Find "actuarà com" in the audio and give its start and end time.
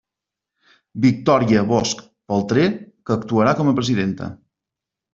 3.21-3.73